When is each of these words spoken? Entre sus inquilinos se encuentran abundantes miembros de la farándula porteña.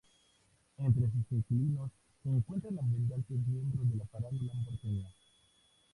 Entre 0.79 1.07
sus 1.11 1.29
inquilinos 1.31 1.91
se 2.23 2.29
encuentran 2.29 2.73
abundantes 2.79 3.37
miembros 3.47 3.87
de 3.87 3.97
la 3.97 4.05
farándula 4.07 4.51
porteña. 4.65 5.13